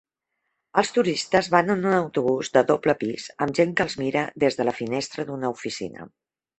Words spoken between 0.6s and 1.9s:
Els turistes van en